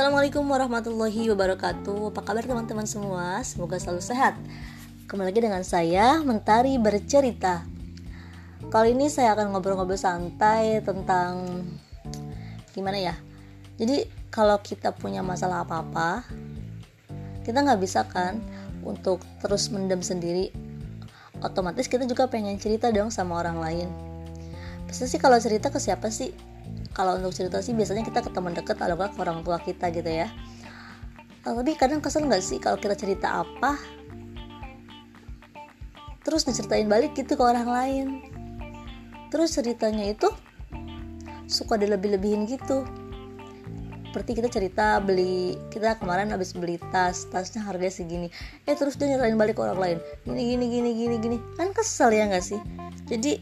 [0.00, 3.36] Assalamualaikum warahmatullahi wabarakatuh Apa kabar teman-teman semua?
[3.44, 4.32] Semoga selalu sehat
[5.04, 7.68] Kembali lagi dengan saya Mentari Bercerita
[8.72, 11.44] Kali ini saya akan ngobrol-ngobrol santai tentang
[12.72, 13.12] Gimana ya?
[13.76, 16.24] Jadi kalau kita punya masalah apa-apa
[17.44, 18.40] Kita nggak bisa kan
[18.80, 20.48] Untuk terus mendem sendiri
[21.44, 23.88] Otomatis kita juga pengen cerita dong sama orang lain
[24.88, 26.32] Pasti sih kalau cerita ke siapa sih?
[27.00, 30.04] Kalau untuk cerita sih biasanya kita ke teman dekat atau ke orang tua kita gitu
[30.04, 30.28] ya.
[31.48, 33.80] Nah, tapi kadang kesel nggak sih kalau kita cerita apa?
[36.20, 38.06] Terus diceritain balik gitu ke orang lain.
[39.32, 40.28] Terus ceritanya itu
[41.48, 42.84] suka dilebih-lebihin gitu.
[44.12, 48.28] Seperti kita cerita beli kita kemarin habis beli tas tasnya harganya segini.
[48.68, 49.98] Eh terus dia nyerahin balik ke orang lain.
[50.28, 51.36] Gini gini gini gini gini.
[51.56, 52.60] Kan kesel ya nggak sih?
[53.08, 53.40] Jadi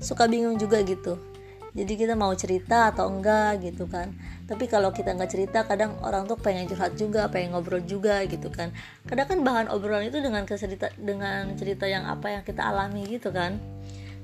[0.00, 1.33] suka bingung juga gitu
[1.74, 4.14] jadi kita mau cerita atau enggak gitu kan.
[4.46, 8.46] Tapi kalau kita nggak cerita kadang orang tuh pengen curhat juga pengen ngobrol juga gitu
[8.46, 8.70] kan.
[9.10, 13.34] Kadang kan bahan obrolan itu dengan cerita dengan cerita yang apa yang kita alami gitu
[13.34, 13.58] kan.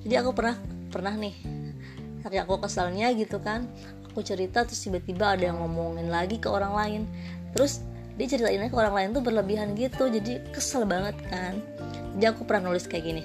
[0.06, 0.56] Jadi aku pernah
[0.94, 1.34] pernah nih.
[2.22, 3.66] Saking aku kesalnya gitu kan
[4.06, 7.02] aku cerita terus tiba-tiba ada yang ngomongin lagi ke orang lain.
[7.50, 7.82] Terus
[8.14, 11.58] dia ceritainnya ke orang lain tuh berlebihan gitu jadi kesel banget kan.
[12.14, 13.22] Jadi aku pernah nulis kayak gini.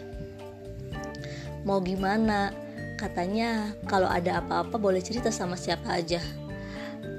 [1.61, 2.64] Mau gimana
[2.95, 6.23] katanya kalau ada apa-apa boleh cerita sama siapa aja.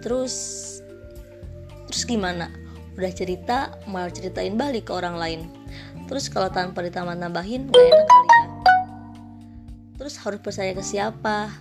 [0.00, 0.34] Terus
[1.86, 2.50] terus gimana?
[2.96, 5.40] Udah cerita malah ceritain balik ke orang lain.
[6.08, 8.44] Terus kalau tanpa ditambah-tambahin gak enak kali ya.
[9.96, 11.52] Terus harus percaya ke siapa?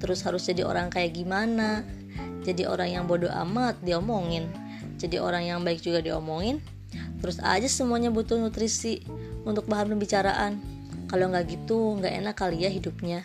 [0.00, 1.86] Terus harus jadi orang kayak gimana?
[2.44, 4.50] Jadi orang yang bodoh amat diomongin.
[5.00, 6.60] Jadi orang yang baik juga diomongin.
[7.22, 9.00] Terus aja semuanya butuh nutrisi
[9.46, 10.58] untuk bahan pembicaraan.
[11.06, 13.22] Kalau nggak gitu nggak enak kali ya hidupnya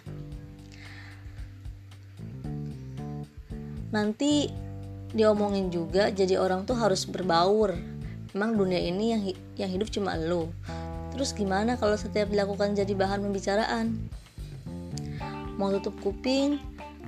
[3.91, 4.52] nanti
[5.16, 7.75] diomongin juga jadi orang tuh harus berbaur.
[8.36, 9.21] Emang dunia ini yang
[9.55, 10.52] yang hidup cuma lo
[11.17, 13.97] terus gimana kalau setiap dilakukan jadi bahan pembicaraan?
[15.58, 16.61] Mau tutup kuping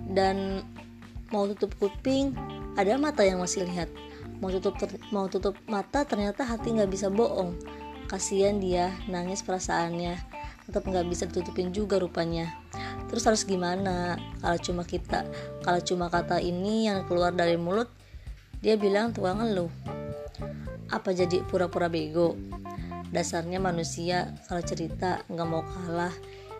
[0.09, 0.66] dan
[1.29, 2.34] mau tutup kuping
[2.73, 3.85] ada mata yang masih lihat.
[4.41, 4.73] Mau tutup
[5.13, 7.53] mau tutup mata ternyata hati nggak bisa bohong.
[8.09, 10.18] Kasihan dia nangis perasaannya.
[10.66, 12.50] Tetap nggak bisa ditutupin juga rupanya
[13.09, 14.16] terus harus gimana?
[14.40, 15.25] Kalau cuma kita
[15.66, 17.90] kalau cuma kata ini yang keluar dari mulut
[18.62, 19.72] dia bilang tukang ngeluh.
[20.90, 22.38] Apa jadi pura-pura bego?
[23.09, 26.14] Dasarnya manusia kalau cerita nggak mau kalah.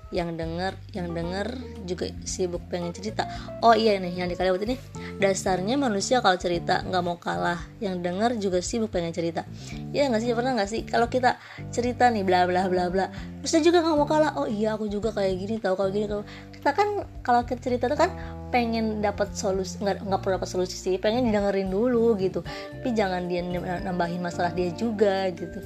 [0.10, 1.48] Yang denger yang denger
[1.86, 3.30] juga sibuk pengen cerita.
[3.62, 4.76] Oh iya nih yang dikaliwat ini
[5.20, 7.60] dasarnya manusia kalau cerita nggak mau kalah.
[7.84, 9.44] Yang denger juga sibuk pengen cerita.
[9.92, 10.82] Ya nggak sih pernah nggak sih?
[10.88, 11.36] Kalau kita
[11.70, 13.12] cerita nih bla bla bla bla
[13.44, 14.32] terus dia juga nggak mau kalah.
[14.40, 16.24] Oh iya aku juga kayak gini tahu kalau gini kalau
[16.56, 16.88] kita kan
[17.22, 18.12] kalau kita cerita tuh kan
[18.50, 22.40] pengen dapat solusi nggak nggak perlu dapat solusi sih pengen didengerin dulu gitu.
[22.80, 23.44] Tapi jangan dia
[23.84, 25.60] nambahin masalah dia juga gitu.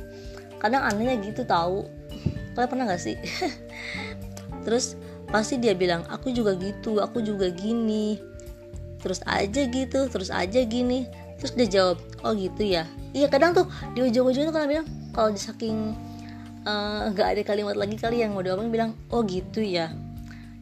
[0.58, 1.86] Kadang anehnya gitu tahu.
[2.58, 3.16] Kalian pernah nggak sih?
[4.66, 4.98] Terus
[5.34, 8.33] pasti dia bilang aku juga gitu aku juga gini
[9.04, 11.06] terus aja gitu terus aja gini.
[11.44, 12.88] Terus dia jawab oh gitu ya?
[13.12, 15.92] Iya kadang tuh di ujung-ujung tuh kan bilang kalau di saking
[16.64, 19.92] eh, nggak uh, ada kalimat lagi kali yang mau diomongin bilang oh gitu ya.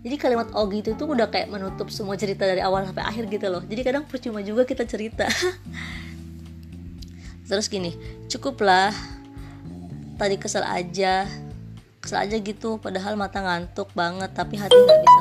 [0.02, 3.46] Jadi kalimat oh gitu tuh udah kayak menutup semua cerita dari awal sampai akhir gitu
[3.54, 3.62] loh.
[3.62, 5.30] Jadi kadang percuma juga kita cerita.
[7.50, 7.94] Terus gini
[8.26, 8.90] cukuplah.
[10.18, 11.30] Tadi kesel aja.
[12.02, 15.21] Kesel aja gitu padahal mata ngantuk banget tapi hati nggak bisa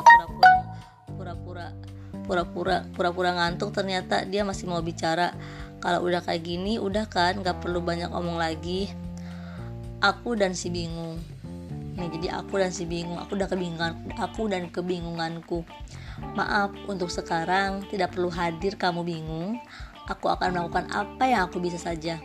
[2.31, 5.35] pura-pura pura-pura ngantuk ternyata dia masih mau bicara.
[5.83, 8.87] Kalau udah kayak gini udah kan nggak perlu banyak omong lagi.
[9.99, 11.19] Aku dan si bingung.
[11.99, 15.67] Nih jadi aku dan si bingung aku udah kebingungan aku dan kebingunganku.
[16.39, 19.59] Maaf untuk sekarang tidak perlu hadir kamu bingung.
[20.07, 22.15] Aku akan melakukan apa yang aku bisa saja.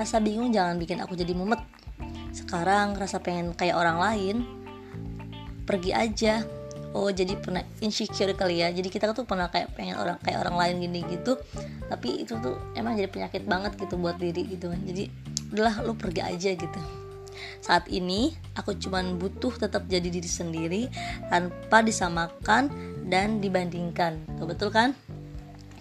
[0.00, 1.60] Rasa bingung jangan bikin aku jadi mumet.
[2.32, 4.36] Sekarang rasa pengen kayak orang lain.
[5.68, 6.59] Pergi aja
[6.94, 8.68] oh jadi pernah insecure kali ya.
[8.74, 11.38] Jadi kita tuh pernah kayak pengen orang kayak orang lain gini gitu.
[11.86, 14.70] Tapi itu tuh emang jadi penyakit banget gitu buat diri gitu.
[14.70, 15.06] Kan jadi
[15.54, 16.80] udahlah lu pergi aja gitu.
[17.60, 20.82] Saat ini aku cuman butuh tetap jadi diri sendiri
[21.28, 22.68] tanpa disamakan
[23.06, 24.22] dan dibandingkan.
[24.42, 24.96] Betul kan?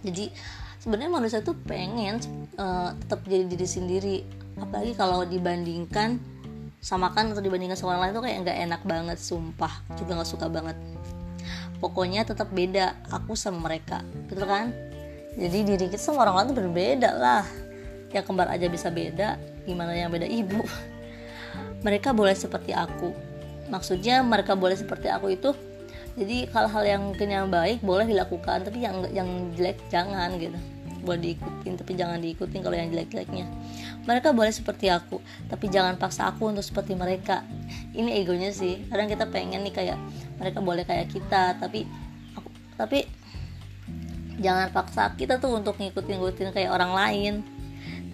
[0.05, 0.31] Jadi
[0.79, 2.19] sebenarnya manusia tuh pengen
[2.55, 4.17] uh, tetap jadi diri sendiri.
[4.59, 6.19] Apalagi kalau dibandingkan
[6.79, 9.73] samakan atau dibandingkan sama orang lain tuh kayak nggak enak banget sumpah.
[9.99, 10.75] Juga nggak suka banget
[11.79, 14.71] pokoknya tetap beda aku sama mereka betul kan?
[15.39, 17.45] Jadi diri kita sama orang lain berbeda lah.
[18.11, 20.59] Yang kembar aja bisa beda gimana yang beda ibu?
[21.85, 23.15] Mereka boleh seperti aku.
[23.69, 25.53] Maksudnya mereka boleh seperti aku itu
[26.17, 30.57] jadi hal-hal yang mungkin yang baik boleh dilakukan tapi yang yang jelek jangan gitu.
[31.05, 33.45] Boleh diikutin tapi jangan diikutin kalau yang jelek-jeleknya
[34.07, 35.19] mereka boleh seperti aku
[35.51, 37.43] tapi jangan paksa aku untuk seperti mereka.
[37.91, 38.85] Ini egonya sih.
[38.87, 39.97] Kadang kita pengen nih kayak
[40.39, 41.83] mereka boleh kayak kita tapi
[42.37, 42.49] aku
[42.79, 43.07] tapi
[44.39, 47.33] jangan paksa kita tuh untuk ngikutin-ngikutin kayak orang lain.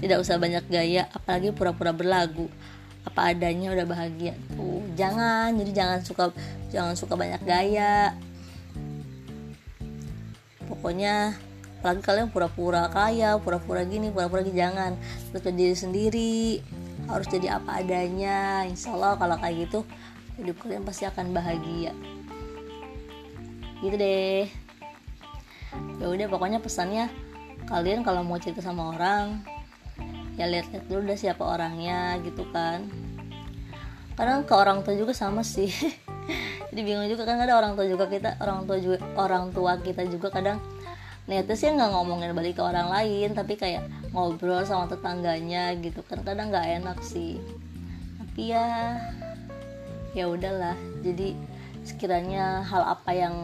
[0.02, 2.50] Tidak usah banyak gaya apalagi pura-pura berlagu.
[3.06, 4.82] Apa adanya udah bahagia tuh.
[4.98, 6.34] Jangan jadi jangan suka
[6.74, 8.18] jangan suka banyak gaya.
[10.66, 11.38] Pokoknya
[11.86, 14.58] apalagi kalian pura-pura kaya pura-pura gini pura-pura gini.
[14.58, 14.98] Jangan.
[15.30, 16.38] Terus jadi diri sendiri.
[17.06, 18.66] Harus jadi apa adanya.
[18.66, 19.86] Insya Allah kalau kayak gitu
[20.42, 21.94] hidup kalian pasti akan bahagia.
[23.86, 24.50] Gitu deh.
[26.02, 27.06] Ya udah pokoknya pesannya
[27.70, 29.46] kalian kalau mau cerita sama orang
[30.42, 32.90] ya lihat-lihat dulu udah siapa orangnya gitu kan.
[34.18, 35.70] Kadang ke orang tua juga sama sih.
[36.74, 40.02] Jadi bingung juga kan ada orang tua juga kita orang tua juga orang tua kita
[40.10, 40.58] juga kadang
[41.26, 46.22] niatnya sih nggak ngomongin balik ke orang lain tapi kayak ngobrol sama tetangganya gitu kan
[46.22, 47.42] kadang nggak enak sih.
[48.22, 49.00] Tapi ya
[50.14, 50.78] ya udahlah.
[51.02, 51.34] Jadi
[51.82, 53.36] sekiranya hal apa yang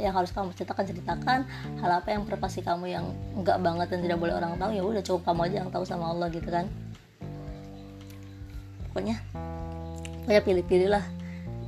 [0.00, 1.38] yang harus kamu ceritakan ceritakan.
[1.78, 3.06] Hal apa yang privasi kamu yang
[3.38, 6.10] enggak banget dan tidak boleh orang tahu ya udah cukup kamu aja yang tahu sama
[6.10, 6.66] Allah gitu kan.
[8.90, 9.22] Pokoknya
[10.26, 11.19] pokoknya pilih-pilih lah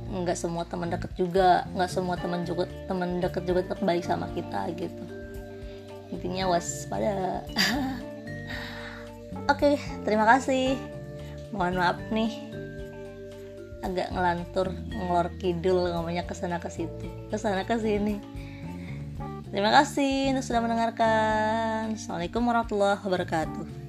[0.09, 4.27] nggak semua teman deket juga nggak semua teman juga teman deket juga tetap baik sama
[4.35, 5.03] kita gitu.
[6.13, 7.41] Intinya waspada.
[9.51, 10.77] Oke terima kasih.
[11.53, 12.31] Mohon maaf nih.
[13.83, 17.07] Agak ngelantur ngelor kidul ngomongnya ke sana ke situ.
[17.27, 18.21] Ke sana ke sini.
[19.53, 21.93] Terima kasih sudah mendengarkan.
[21.93, 23.82] Assalamualaikum warahmatullahi wabarakatuh